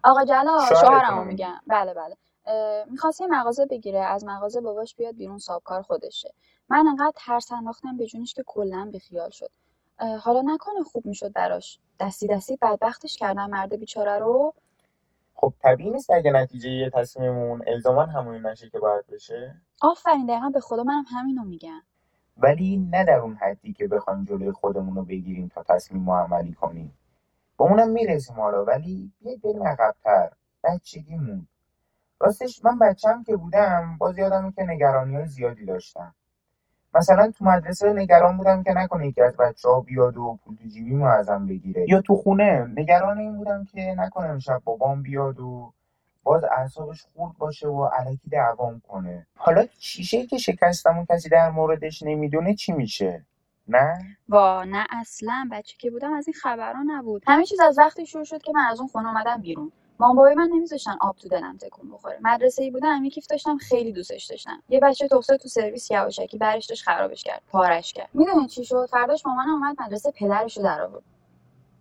آقا 0.04 0.26
جلال 0.26 0.66
شوهرمو 0.66 1.24
میگم. 1.24 1.62
بله 1.68 1.94
بله. 1.94 2.18
می‌خواست 2.92 3.22
یه 3.22 3.28
مغازه 3.28 3.66
بگیره 3.66 4.00
از 4.00 4.26
مغازه 4.26 4.62
باباش 4.62 4.96
بیاد 4.96 5.16
بیرون 5.16 5.40
کار 5.64 5.82
خودشه. 5.82 6.34
من 6.70 6.88
انقدر 6.88 7.14
ترس 7.16 7.52
انداختم 7.52 7.98
به 7.98 8.06
جونش 8.06 8.34
که 8.34 8.44
کلا 8.48 8.90
بیخیال 8.92 9.30
شد. 9.30 9.50
حالا 10.22 10.42
نکنه 10.42 10.84
خوب 10.84 11.06
می‌شد 11.06 11.34
براش. 11.34 11.80
دستی 12.00 12.28
دستی 12.28 12.58
بدبختش 12.62 13.18
کردم 13.18 13.50
مرد 13.50 13.76
بیچاره 13.80 14.20
رو. 14.20 14.54
خب 15.36 15.54
طبیعی 15.64 15.90
نیست 15.90 16.12
اگه 16.12 16.32
نتیجه 16.32 16.70
یه 16.70 16.90
تصمیممون 16.90 17.62
الزاما 17.68 18.06
همونی 18.06 18.40
نشه 18.40 18.70
که 18.70 18.80
باید 18.80 19.08
بشه. 19.08 19.62
آفرین 19.82 20.26
دقیقا 20.26 20.50
به 20.50 20.60
خدا 20.60 20.84
منم 20.84 21.06
همینو 21.08 21.44
میگم. 21.44 21.82
ولی 22.38 22.78
نه 22.78 23.06
در 23.06 23.20
اون 23.20 23.36
حدی 23.36 23.74
که 23.74 23.88
بخوایم 23.88 24.24
جلوی 24.24 24.52
خودمون 24.52 24.96
رو 24.96 25.04
بگیریم 25.04 25.52
تا 25.56 25.64
تصمیم 25.64 26.10
عملی 26.10 26.54
کنیم. 26.54 26.98
به 27.58 27.64
اونم 27.64 27.90
می‌رسیم 27.90 28.36
حالا 28.36 28.66
ولی 28.66 29.12
یه 29.22 29.38
بریم 29.38 29.64
عقبتر 29.64 30.30
بچگیمون. 30.64 31.48
راستش 32.20 32.66
من 32.66 32.80
بچم 32.80 33.24
که 33.24 33.36
بودم 33.36 33.96
باز 34.00 34.18
یادمه 34.18 34.52
که 34.52 34.64
نگرانی 34.64 35.16
های 35.16 35.26
زیادی 35.28 35.66
داشتم. 35.66 36.16
مثلا 36.94 37.32
تو 37.32 37.46
مدرسه 37.46 37.94
نگران 37.94 38.38
بودم 38.38 38.64
که 38.64 38.74
نکنه 38.74 39.08
یکی 39.08 39.22
از 39.22 39.38
بچه 39.38 39.70
ها 39.70 39.82
بیاد 39.82 40.18
و 40.18 40.40
پول 40.44 40.56
تو 40.56 40.68
جیبیمو 40.68 41.06
ازم 41.06 41.48
بگیره. 41.48 41.86
یا 41.90 42.02
تو 42.02 42.16
خونه 42.16 42.68
نگران 42.78 43.18
این 43.18 43.38
بودم 43.38 43.66
که 43.66 43.96
نکنه 43.98 44.28
امشب 44.28 44.62
بابام 44.66 45.02
بیاد 45.02 45.40
و 45.40 45.74
باز 46.26 46.44
اعصابش 46.44 47.06
خورد 47.16 47.38
باشه 47.38 47.68
و 47.68 47.86
علکی 47.86 48.30
دعوام 48.32 48.82
کنه. 48.88 49.28
حالا 49.38 49.68
شیشه 49.80 50.26
که 50.26 50.38
شکستم 50.38 50.98
و 50.98 51.06
کسی 51.10 51.30
در 51.30 51.50
موردش 51.50 52.04
نمی‌دونه 52.04 52.56
چی 52.56 52.72
میشه؟ 52.72 53.26
نه؟ 53.68 54.00
وا 54.30 54.64
نه 54.64 54.88
اصلا. 54.90 55.50
بچه 55.52 55.78
که 55.78 55.92
بودم 55.92 56.14
از 56.14 56.28
این 56.28 56.34
خبرها 56.34 56.84
نبود. 56.88 57.24
همه 57.28 57.46
چیز 57.46 57.60
از 57.60 57.80
وقتی 57.80 58.06
شروع 58.06 58.24
شد 58.24 58.42
که 58.42 58.52
من 58.56 58.66
از 58.72 58.80
اون 58.80 58.90
خونه 58.90 59.08
اومدم 59.08 59.42
بیرون. 59.42 59.72
مام 60.00 60.16
بابای 60.16 60.36
من 60.36 60.50
نمیذاشتن 60.54 60.98
آب 61.02 61.16
تو 61.16 61.30
دلم 61.30 61.58
تکون 61.58 61.92
بخوره. 61.92 62.18
مدرسه 62.22 62.64
ای 62.64 62.72
بودم 62.72 63.10
کیف 63.10 63.28
داشتم 63.28 63.58
خیلی 63.58 63.92
دوستش 63.92 64.26
داشتم. 64.26 64.64
یه 64.70 64.80
بچه 64.80 65.08
تخته 65.08 65.38
تو 65.38 65.48
سرویس 65.48 65.92
یواشکی 65.92 66.38
برش 66.38 66.66
داشت 66.66 66.84
خرابش 66.84 67.24
کرد 67.24 67.42
پارش 67.52 67.94
کرد. 67.94 68.10
می‌دونی 68.14 68.48
چی 68.48 68.66
شد؟ 68.66 68.88
فرداش 68.92 69.26
مامانم 69.26 69.54
اومد 69.54 69.82
مدرسه 69.82 70.12
پدرشو 70.12 70.62
در 70.62 70.82
آورد 70.82 71.04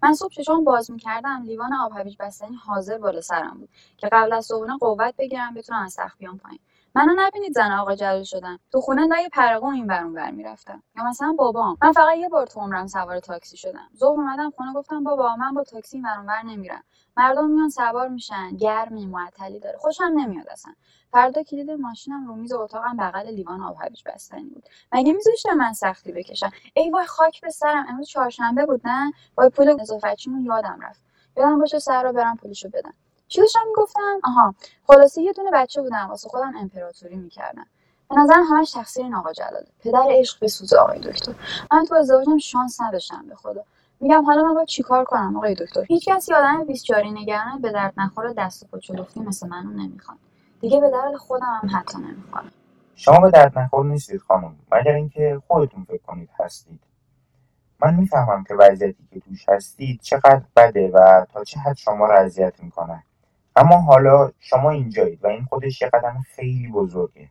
من 0.04 0.14
صبح 0.14 0.32
چشام 0.34 0.64
باز 0.64 0.92
می‌کردم 0.92 1.42
لیوان 1.46 1.74
آب 1.74 1.92
هویج 1.92 2.16
بستنی 2.20 2.56
حاضر 2.56 2.98
بالا 2.98 3.22
سرم 3.22 3.58
بود 3.60 3.70
که 3.98 4.10
قبل 4.12 4.34
از 4.34 4.46
صبحونه 4.46 4.78
قوت 4.78 5.14
بگیرم 5.18 5.54
بتونم 5.54 5.82
از 5.82 5.96
تخت 5.96 6.18
بیام 6.18 6.38
پایین. 6.38 6.60
منو 6.96 7.14
نبینید 7.18 7.52
زن 7.54 7.72
آقا 7.72 7.96
جلال 7.96 8.24
شدم 8.24 8.60
تو 8.72 8.80
خونه 8.82 9.06
لای 9.08 9.30
پرقون 9.34 9.74
این 9.74 9.88
برون 9.88 10.14
بر 10.14 10.32
می‌رفتم. 10.32 10.84
یا 10.98 11.04
مثلا 11.04 11.34
بابام. 11.38 11.78
من 11.82 11.92
فقط 11.92 12.18
یه 12.18 12.30
بار 12.30 12.46
تو 12.48 12.60
عمرم 12.60 12.88
سوار 12.88 13.20
تاکسی 13.20 13.58
شدم. 13.58 13.88
ظهر 13.98 14.10
اومدم 14.10 14.50
خونه 14.50 14.74
گفتم 14.74 15.04
بابا 15.04 15.36
من 15.36 15.54
با 15.54 15.64
تاکسی 15.64 15.98
این 15.98 16.04
برون 16.06 16.26
بر 16.26 16.42
نمیرم. 16.42 16.84
مردم 17.18 17.50
میان 17.50 17.70
سوار 17.70 18.08
میشن 18.08 18.56
گرمی 18.56 19.06
معطلی 19.06 19.60
داره. 19.60 19.78
خوشم 19.78 20.12
نمیاد 20.16 20.48
اصلا. 20.50 20.74
فردا 21.14 21.42
کلید 21.42 21.70
ماشینم 21.70 22.26
رو 22.26 22.34
میز 22.34 22.52
اتاقم 22.52 22.96
بغل 22.96 23.26
لیوان 23.26 23.62
آب 23.62 23.76
هویج 23.80 24.02
بستنی 24.06 24.48
بود. 24.48 24.68
مگه 24.92 25.12
میذاشتم 25.12 25.54
من 25.54 25.72
سختی 25.72 26.12
بکشم؟ 26.12 26.50
ای 26.74 26.90
وای 26.90 27.06
خاک 27.06 27.40
به 27.40 27.50
سرم. 27.50 27.86
امروز 27.88 28.08
چهارشنبه 28.08 28.66
بود 28.66 28.80
نه؟ 28.84 29.12
وای 29.38 29.48
پول 29.48 29.80
نظافتچیمون 29.80 30.44
یادم 30.44 30.78
رفت. 30.82 31.00
یادم 31.36 31.58
باشه 31.58 31.78
سر 31.78 32.02
رو 32.02 32.12
برم 32.12 32.36
پولشو 32.36 32.68
بدم. 32.68 32.94
چی 33.28 33.40
داشتم 33.40 33.60
می‌گفتم؟ 33.66 34.20
آها 34.24 34.54
خلاصه 34.86 35.22
یه 35.22 35.32
دونه 35.32 35.50
بچه 35.50 35.82
بودم. 35.82 36.06
واسه 36.08 36.28
خودم 36.28 36.56
امپراتوری 36.56 37.16
می‌کردم. 37.16 37.66
به 38.10 38.16
نظرم 38.16 38.44
همش 38.44 38.72
تقصیر 38.72 39.04
این 39.04 39.14
آقا 39.14 39.32
جلاله. 39.32 39.66
پدر 39.80 40.06
عشق 40.10 40.40
به 40.40 40.48
سوز 40.48 40.74
آقای 40.74 40.98
دکتر. 40.98 41.34
من 41.72 41.84
تو 41.84 41.94
ازدواجم 41.94 42.38
شانس 42.38 42.80
نداشتم 42.80 43.24
به 43.28 43.34
خدا. 43.34 43.64
میگم 44.00 44.24
حالا 44.24 44.42
من 44.42 44.54
باید 44.54 44.68
چیکار 44.68 45.04
کنم 45.04 45.36
آقای 45.36 45.54
دکتر؟ 45.54 45.84
هیچ 45.88 46.08
کسی 46.08 46.34
آدم 46.34 46.64
بیسچاری 46.64 47.10
نگران 47.10 47.60
به 47.60 47.72
درد 47.72 47.94
نخور 47.96 48.32
دست 48.32 48.62
و 48.62 48.66
پا 48.66 49.22
مثل 49.22 49.48
منو 49.48 49.70
نمی‌خواد. 49.70 50.18
دیگه 50.64 50.80
به 50.80 50.90
درد 50.90 51.16
خودم 51.16 51.60
هم 51.62 51.78
حتی 51.78 51.98
نمی‌خوره. 51.98 52.44
شما 52.94 53.20
به 53.20 53.30
درد 53.30 53.58
نخور 53.58 53.86
نیستید 53.86 54.20
خانم. 54.20 54.56
مگر 54.72 54.92
اینکه 54.92 55.42
خودتون 55.46 55.84
فکر 55.84 56.02
کنید 56.02 56.30
هستید. 56.38 56.80
من 57.80 57.94
می‌فهمم 57.94 58.44
که 58.44 58.54
وضعیتی 58.54 59.08
که 59.10 59.20
توش 59.20 59.48
هستید 59.48 60.00
چقدر 60.00 60.42
بده 60.56 60.90
و 60.90 61.26
تا 61.32 61.44
چه 61.44 61.60
حد 61.60 61.76
شما 61.76 62.06
رو 62.06 62.12
اذیت 62.12 62.62
می‌کنه. 62.62 63.04
اما 63.56 63.76
حالا 63.76 64.30
شما 64.38 64.70
اینجایید 64.70 65.24
و 65.24 65.26
این 65.26 65.44
خودش 65.44 65.82
یه 65.82 65.88
قدم 65.88 66.24
خیلی 66.36 66.68
بزرگه. 66.72 67.28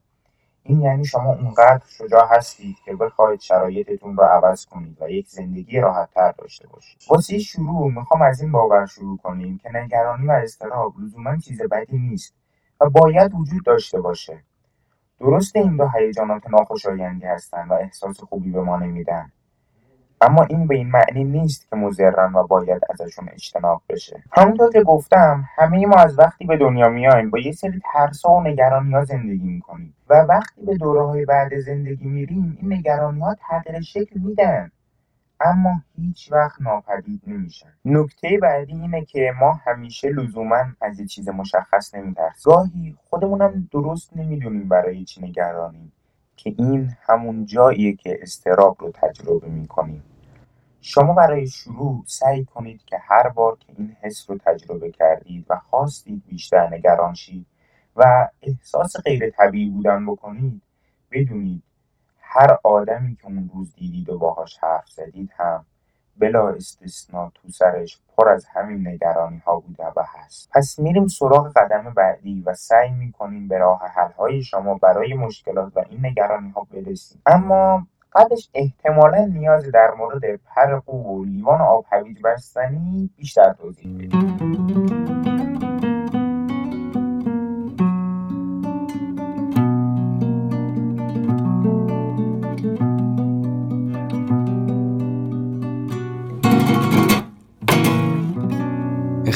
این 0.64 0.82
یعنی 0.82 1.06
شما 1.06 1.34
اونقدر 1.34 1.84
شجاع 1.88 2.28
هستید 2.38 2.78
که 2.86 2.96
بخواید 2.96 3.42
شرایطتون 3.42 4.18
رو 4.18 4.24
عوض 4.24 4.66
کنید 4.66 5.02
و 5.02 5.10
یک 5.10 5.30
زندگی 5.30 5.80
راحتتر 5.80 6.32
داشته 6.32 6.68
باشید. 6.68 7.02
واسه 7.10 7.40
شروع 7.40 7.92
می‌خوام 7.92 8.22
از 8.22 8.42
این 8.42 8.52
باور 8.52 8.86
شروع 8.86 9.18
کنیم 9.18 9.58
که 9.58 9.70
نگرانی 9.74 10.28
و 10.28 10.32
اضطراب 10.32 10.94
لزوما 11.00 11.38
چیز 11.38 11.62
بدی 11.62 11.98
نیست. 11.98 12.36
باید 12.90 13.34
وجود 13.36 13.66
داشته 13.66 14.02
باشه. 14.02 14.44
درسته 15.20 15.60
این 15.60 15.78
دو 15.78 15.88
هیجانات 15.88 16.50
ناخوشایندی 16.50 17.26
هستن 17.26 17.68
و 17.70 17.74
احساس 17.74 18.20
خوبی 18.20 18.52
به 18.52 18.62
ما 18.62 18.78
نمیدن. 18.78 19.32
اما 20.22 20.44
این 20.44 20.68
به 20.68 20.76
این 20.76 20.92
معنی 20.92 21.24
نیست 21.24 21.70
که 21.70 21.76
مضرن 21.76 22.34
و 22.34 22.48
باید 22.48 22.82
ازشون 22.90 23.30
اجتناب 23.34 23.82
بشه. 23.90 24.24
همونطور 24.32 24.72
که 24.72 24.84
گفتم 24.84 25.46
همه 25.56 25.86
ما 25.86 25.96
از 25.96 26.20
وقتی 26.20 26.46
به 26.46 26.58
دنیا 26.58 26.90
میایم 26.90 27.30
با 27.30 27.40
یه 27.40 27.52
سری 27.52 27.82
ترسا 27.94 28.32
و 28.32 28.42
نگرانی 28.42 28.94
ها 28.94 29.06
زندگی 29.06 29.48
می‌کنیم. 29.48 29.96
و 30.10 30.14
وقتی 30.14 30.66
به 30.66 30.78
دوره 30.78 31.06
های 31.06 31.26
بعد 31.26 31.60
زندگی 31.60 32.06
میریم 32.06 32.58
این 32.62 32.74
نگرانی 32.74 33.22
ها 33.22 33.36
تغییر 33.36 33.82
شکل 33.82 34.20
میدن. 34.20 34.72
اما 35.40 35.82
هیچ 35.96 36.32
وقت 36.32 36.62
ناپدید 36.62 37.22
نمیشن. 37.28 37.74
نکته 37.86 38.38
بعدی 38.42 38.74
اینه 38.74 39.06
که 39.06 39.34
ما 39.40 39.54
همیشه 39.54 40.10
لزوما 40.10 40.66
از 40.82 41.00
یه 41.00 41.08
چیز 41.08 41.30
مشخص 41.30 41.96
نمیترسیم. 41.96 42.54
گاهی 42.54 42.96
خودمونم 43.10 43.70
درست 43.72 44.18
نمی‌دونیم 44.18 44.70
برای 44.70 45.06
چی 45.06 45.22
نگرانیم 45.22 45.92
که 46.36 46.56
این 46.58 46.96
همون 47.02 47.46
جاییه 47.46 47.96
که 47.96 48.20
استراب 48.22 48.78
رو 48.80 48.92
تجربه 48.92 49.48
می‌کنیم. 49.48 50.04
شما 50.82 51.14
برای 51.14 51.48
شروع 51.48 52.04
سعی 52.08 52.46
کنید 52.46 52.86
که 52.86 52.98
هر 53.02 53.30
بار 53.30 53.58
که 53.60 53.74
این 53.78 53.96
حس 54.02 54.30
رو 54.30 54.38
تجربه 54.38 54.92
کردید 54.92 55.46
و 55.50 55.60
خواستید 55.60 56.24
بیشتر 56.28 56.70
نگران 56.70 57.14
شید 57.14 57.46
و 57.96 58.30
احساس 58.42 58.98
غیر 59.06 59.30
طبیعی 59.30 59.70
بودن 59.70 60.06
بکنید 60.06 60.62
بدونید 61.12 61.64
هر 62.36 62.58
آدمی 62.64 63.16
که 63.16 63.26
اون 63.26 63.50
روز 63.54 63.76
دیدید 63.76 64.10
و 64.10 64.18
باهاش 64.18 64.58
حرف 64.58 64.90
زدید 64.90 65.30
هم 65.38 65.66
بلا 66.18 66.50
استثنا 66.50 67.32
تو 67.36 67.50
سرش 67.50 68.00
پر 68.18 68.30
از 68.30 68.46
همین 68.46 68.88
نگرانی 68.88 69.38
ها 69.38 69.60
بوده 69.60 69.84
و 69.84 70.04
هست. 70.08 70.50
پس 70.54 70.80
میریم 70.80 71.08
سراغ 71.08 71.54
قدم 71.56 71.94
بعدی 71.96 72.44
و 72.46 72.54
سعی 72.54 72.92
می‌کنیم 72.92 73.48
به 73.48 73.58
راه 73.58 73.82
حل 73.96 74.12
های 74.12 74.44
شما 74.44 74.74
برای 74.74 75.14
مشکلات 75.14 75.72
و 75.78 75.84
این 75.90 76.06
نگرانی 76.06 76.50
ها 76.50 76.68
برسیم. 76.72 77.22
اما 77.26 77.88
قبلش 78.14 78.50
احتمالا 78.54 79.26
نیازی 79.26 79.72
در 79.72 79.92
مورد 79.98 80.36
پر 80.36 80.80
قو 80.80 81.22
و 81.22 81.24
لیوان 81.24 81.62
آب 81.62 81.86
هویج 81.92 82.18
بستنی 82.24 83.10
بیشتر 83.18 83.54
توضیح 83.54 83.96
بدیم. 83.98 85.03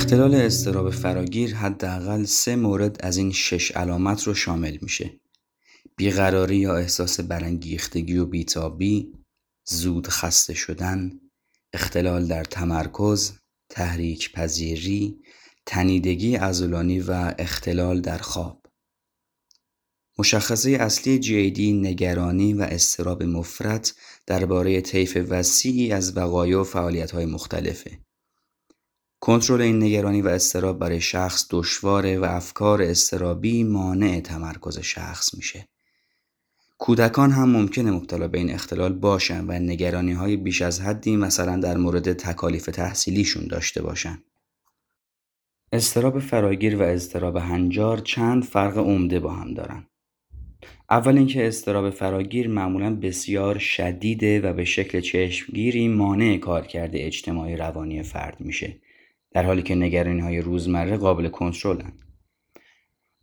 اختلال 0.07 0.35
اضطراب 0.35 0.89
فراگیر 0.89 1.55
حداقل 1.55 2.23
سه 2.23 2.55
مورد 2.55 2.97
از 2.99 3.17
این 3.17 3.31
شش 3.31 3.71
علامت 3.71 4.23
رو 4.23 4.33
شامل 4.33 4.77
میشه. 4.81 5.19
بیقراری 5.95 6.57
یا 6.57 6.77
احساس 6.77 7.19
برانگیختگی 7.19 8.17
و 8.17 8.25
بیتابی، 8.25 9.13
زود 9.65 10.07
خسته 10.07 10.53
شدن، 10.53 11.11
اختلال 11.73 12.27
در 12.27 12.43
تمرکز، 12.43 13.31
تحریک 13.69 14.31
پذیری، 14.31 15.19
تنیدگی 15.65 16.35
عضلانی 16.35 16.99
و 16.99 17.33
اختلال 17.39 18.01
در 18.01 18.17
خواب. 18.17 18.65
مشخصه 20.19 20.69
اصلی 20.69 21.21
GAD 21.21 21.59
نگرانی 21.59 22.53
و 22.53 22.67
اضطراب 22.69 23.23
مفرط 23.23 23.91
درباره 24.25 24.81
طیف 24.81 25.17
وسیعی 25.29 25.91
از 25.91 26.17
وقایع 26.17 26.57
و 26.57 26.63
فعالیت‌های 26.63 27.25
مختلفه. 27.25 28.06
کنترل 29.27 29.61
این 29.61 29.83
نگرانی 29.83 30.21
و 30.21 30.27
اضطراب 30.27 30.79
برای 30.79 31.01
شخص 31.01 31.47
دشواره 31.51 32.19
و 32.19 32.23
افکار 32.23 32.81
اضطرابی 32.81 33.63
مانع 33.63 34.19
تمرکز 34.19 34.79
شخص 34.79 35.35
میشه. 35.35 35.67
کودکان 36.77 37.31
هم 37.31 37.49
ممکنه 37.49 37.91
مبتلا 37.91 38.27
به 38.27 38.37
این 38.37 38.49
اختلال 38.51 38.93
باشن 38.93 39.45
و 39.45 39.51
نگرانی 39.51 40.13
های 40.13 40.37
بیش 40.37 40.61
از 40.61 40.81
حدی 40.81 41.15
مثلا 41.15 41.57
در 41.57 41.77
مورد 41.77 42.13
تکالیف 42.13 42.65
تحصیلیشون 42.65 43.47
داشته 43.47 43.81
باشن. 43.81 44.23
اضطراب 45.71 46.19
فراگیر 46.19 46.75
و 46.75 46.81
اضطراب 46.81 47.35
هنجار 47.35 47.97
چند 47.97 48.43
فرق 48.43 48.77
عمده 48.77 49.19
با 49.19 49.33
هم 49.33 49.53
دارن. 49.53 49.87
اول 50.89 51.17
اینکه 51.17 51.47
اضطراب 51.47 51.89
فراگیر 51.89 52.47
معمولا 52.47 52.95
بسیار 52.95 53.57
شدیده 53.57 54.41
و 54.41 54.53
به 54.53 54.65
شکل 54.65 54.99
چشمگیری 54.99 55.87
مانع 55.87 56.37
کارکرد 56.37 56.91
اجتماعی 56.93 57.55
روانی 57.55 58.03
فرد 58.03 58.37
میشه 58.39 58.77
در 59.31 59.45
حالی 59.45 59.61
که 59.61 59.75
نگرانی 59.75 60.21
های 60.21 60.41
روزمره 60.41 60.97
قابل 60.97 61.27
کنترلن. 61.27 61.93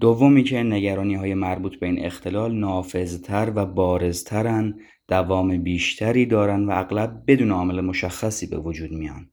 دومی 0.00 0.44
که 0.44 0.62
نگرانی 0.62 1.14
های 1.14 1.34
مربوط 1.34 1.76
به 1.76 1.86
این 1.86 2.04
اختلال 2.04 2.54
نافذتر 2.54 3.52
و 3.54 3.66
بارزترن 3.66 4.74
دوام 5.08 5.62
بیشتری 5.62 6.26
دارن 6.26 6.64
و 6.64 6.70
اغلب 6.70 7.22
بدون 7.26 7.50
عامل 7.50 7.80
مشخصی 7.80 8.46
به 8.46 8.58
وجود 8.58 8.92
میان. 8.92 9.30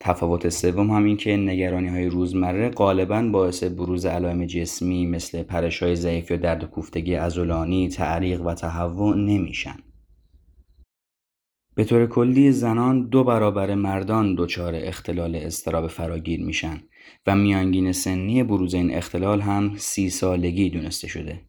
تفاوت 0.00 0.48
سوم 0.48 0.90
هم 0.90 1.04
این 1.04 1.16
که 1.16 1.36
نگرانی 1.36 1.88
های 1.88 2.06
روزمره 2.06 2.68
غالبا 2.68 3.22
باعث 3.22 3.64
بروز 3.64 4.06
علائم 4.06 4.46
جسمی 4.46 5.06
مثل 5.06 5.42
پرش 5.42 5.82
های 5.82 5.96
ضعیف 5.96 6.30
یا 6.30 6.36
درد 6.36 6.64
و 6.64 6.66
کوفتگی 6.66 7.14
عضلانی، 7.14 7.88
تعریق 7.88 8.46
و 8.46 8.54
تهوع 8.54 9.16
نمیشن. 9.16 9.76
به 11.76 11.84
طور 11.84 12.06
کلی 12.06 12.52
زنان 12.52 13.08
دو 13.08 13.24
برابر 13.24 13.74
مردان 13.74 14.34
دچار 14.38 14.74
اختلال 14.74 15.36
اضطراب 15.36 15.86
فراگیر 15.86 16.44
میشن 16.44 16.80
و 17.26 17.36
میانگین 17.36 17.92
سنی 17.92 18.42
بروز 18.42 18.74
این 18.74 18.94
اختلال 18.94 19.40
هم 19.40 19.72
سی 19.76 20.10
سالگی 20.10 20.70
دونسته 20.70 21.08
شده. 21.08 21.40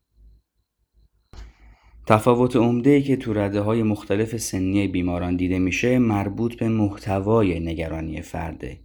تفاوت 2.07 2.55
عمده 2.55 3.01
که 3.01 3.15
تو 3.15 3.33
رده 3.33 3.61
های 3.61 3.83
مختلف 3.83 4.37
سنی 4.37 4.87
بیماران 4.87 5.35
دیده 5.35 5.59
میشه 5.59 5.99
مربوط 5.99 6.55
به 6.55 6.69
محتوای 6.69 7.59
نگرانی 7.59 8.21
فرده. 8.21 8.79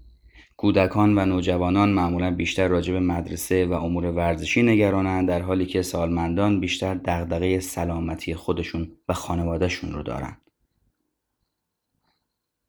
کودکان 0.57 1.19
و 1.19 1.27
نوجوانان 1.27 1.89
معمولا 1.89 2.31
بیشتر 2.31 2.69
راجع 2.69 2.93
به 2.93 3.01
مدرسه 3.01 3.67
و 3.67 3.73
امور 3.73 4.05
ورزشی 4.05 4.63
نگرانند 4.63 5.29
در 5.29 5.43
حالی 5.43 5.67
که 5.67 5.83
سالمندان 5.83 6.61
بیشتر 6.61 6.95
دغدغه 6.95 7.61
سلامتی 7.61 8.35
خودشون 8.35 8.93
و 9.09 9.13
خانوادهشون 9.13 9.93
رو 9.93 10.03
دارن. 10.03 10.37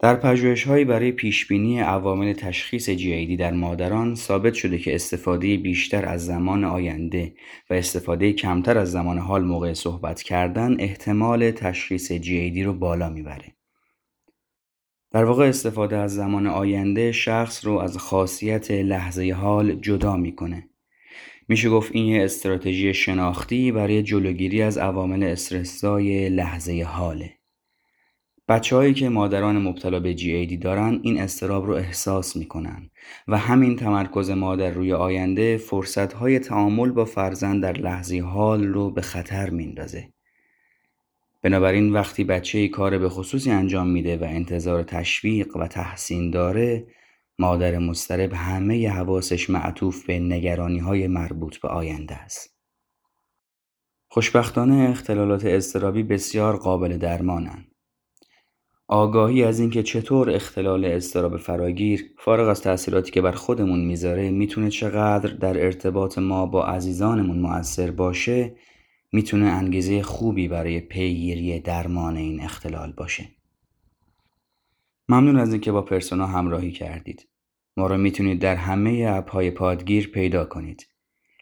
در 0.02 0.16
پژوهش‌هایی 0.16 0.86
برای 0.86 1.12
پیشبینی 1.12 1.80
عوامل 1.80 2.34
تشخیص 2.34 2.90
GAD 2.90 3.40
در 3.40 3.52
مادران 3.52 4.16
ثابت 4.16 4.54
شده 4.54 4.78
که 4.78 4.96
استفاده 4.96 5.58
بیشتر 5.58 6.06
از 6.06 6.26
زمان 6.26 6.64
آینده 6.64 7.34
و 7.70 7.74
استفاده 7.74 8.34
کمتر 8.34 8.78
از 8.78 8.92
زمان 8.92 9.18
حال 9.18 9.44
موقع 9.44 9.74
صحبت 9.74 10.22
کردن 10.22 10.76
احتمال 10.80 11.52
تشخیص 11.52 12.12
GAD 12.12 12.58
رو 12.58 12.74
بالا 12.74 13.10
می‌بره. 13.10 13.56
در 15.12 15.24
واقع 15.24 15.48
استفاده 15.48 15.98
از 15.98 16.16
زمان 16.16 16.48
آینده 16.48 17.12
شخص 17.12 17.66
رو 17.66 17.78
از 17.78 17.98
خاصیت 17.98 18.72
لحظه 18.72 19.34
حال 19.34 19.76
جدا 19.76 20.18
می‌کنه 20.18 20.70
میشه 21.48 21.70
گفت 21.70 21.92
این 21.96 22.22
استراتژی 22.22 22.94
شناختی 22.94 23.72
برای 23.72 24.04
جلوگیری 24.04 24.62
از 24.62 24.78
عوامل 24.78 25.24
استرسای 25.24 26.30
لحظه 26.30 26.84
حاله. 26.88 27.41
هایی 28.72 28.94
که 28.94 29.10
مادران 29.10 29.58
مبتلا 29.58 30.00
به 30.00 30.16
GAD 30.16 30.58
دارن 30.62 31.00
این 31.04 31.22
استراب 31.22 31.66
رو 31.66 31.74
احساس 31.74 32.36
می‌کنن 32.36 32.90
و 33.28 33.38
همین 33.38 33.76
تمرکز 33.76 34.30
مادر 34.30 34.72
روی 34.72 34.94
آینده 34.94 35.62
های 36.20 36.40
تعامل 36.40 36.92
با 36.92 37.06
فرزند 37.06 37.64
در 37.64 37.74
لحظه 37.74 38.22
حال 38.22 38.64
رو 38.64 38.92
به 38.92 39.02
خطر 39.02 39.50
میندازه. 39.50 40.14
بنابراین 41.42 41.94
وقتی 41.94 42.24
بچه 42.24 42.68
کار 42.68 42.98
به 42.98 43.10
خصوصی 43.10 43.52
انجام 43.52 43.88
میده 43.88 44.18
و 44.18 44.24
انتظار 44.24 44.84
تشویق 44.84 45.58
و 45.58 45.68
تحسین 45.68 46.32
داره 46.32 46.88
مادر 47.40 47.78
مسترب 47.78 48.34
همه 48.34 48.90
حواسش 48.90 49.50
معطوف 49.50 50.06
به 50.06 50.20
نگرانی 50.20 50.80
های 50.80 51.08
مربوط 51.08 51.58
به 51.58 51.68
آینده 51.68 52.16
است. 52.16 52.58
خوشبختانه 54.08 54.90
اختلالات 54.90 55.46
اضطرابی 55.46 56.04
بسیار 56.04 56.58
قابل 56.58 56.98
درمانند. 56.98 57.71
آگاهی 58.94 59.44
از 59.44 59.60
اینکه 59.60 59.84
چطور 59.84 60.30
اختلال 60.30 60.86
اضطراب 60.86 61.38
فراگیر 61.38 62.06
فارغ 62.18 62.50
از 62.50 62.62
تأثیراتی 62.62 63.12
که 63.12 63.22
بر 63.22 63.32
خودمون 63.32 63.86
می‌ذاره 63.86 64.32
می‌تونه 64.32 64.70
چقدر 64.70 65.34
در 65.34 65.66
ارتباط 65.66 66.18
ما 66.18 66.46
با 66.46 66.66
عزیزانمون 66.66 67.40
مؤثر 67.40 67.92
باشه 67.92 68.56
می‌تونه 69.12 69.46
انگیزه 69.46 70.02
خوبی 70.02 70.48
برای 70.48 70.80
پیگیری 70.80 71.60
درمان 71.60 72.18
این 72.18 72.42
اختلال 72.42 72.92
باشه. 72.92 73.28
ممنون 75.10 75.38
از 75.38 75.52
اینکه 75.52 75.72
با 75.72 75.82
پرسونا 75.82 76.28
همراهی 76.28 76.72
کردید. 76.72 77.28
ما 77.78 77.88
رو 77.88 77.98
می‌تونید 77.98 78.40
در 78.40 78.56
همه 78.56 79.06
اپ 79.08 79.30
های 79.30 79.52
پادگیر 79.52 80.08
پیدا 80.08 80.46
کنید. 80.46 80.88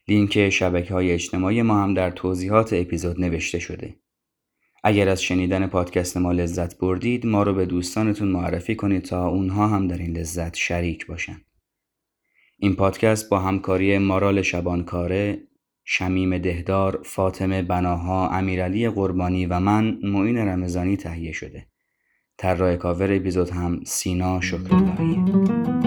لینک 0.07 0.49
شبکه 0.49 0.93
های 0.93 1.11
اجتماعی 1.11 1.61
ما 1.61 1.83
هم 1.83 1.93
در 1.93 2.11
توضیحات 2.11 2.73
اپیزود 2.73 3.21
نوشته 3.21 3.59
شده. 3.59 3.95
اگر 4.83 5.09
از 5.09 5.23
شنیدن 5.23 5.67
پادکست 5.67 6.17
ما 6.17 6.31
لذت 6.31 6.77
بردید 6.77 7.25
ما 7.25 7.43
رو 7.43 7.53
به 7.53 7.65
دوستانتون 7.65 8.27
معرفی 8.27 8.75
کنید 8.75 9.01
تا 9.01 9.27
اونها 9.27 9.67
هم 9.67 9.87
در 9.87 9.97
این 9.97 10.17
لذت 10.17 10.55
شریک 10.55 11.07
باشن. 11.07 11.41
این 12.57 12.75
پادکست 12.75 13.29
با 13.29 13.39
همکاری 13.39 13.97
مارال 13.97 14.41
شبانکاره، 14.41 15.41
شمیم 15.83 16.37
دهدار، 16.37 17.01
فاطمه 17.05 17.61
بناها، 17.61 18.29
امیرعلی 18.29 18.89
قربانی 18.89 19.45
و 19.45 19.59
من 19.59 19.99
معین 20.03 20.37
رمضانی 20.37 20.97
تهیه 20.97 21.31
شده. 21.31 21.67
طراح 22.37 22.75
کاور 22.75 23.15
اپیزود 23.15 23.49
هم 23.49 23.79
سینا 23.85 24.41
شکراللهیه. 24.41 25.78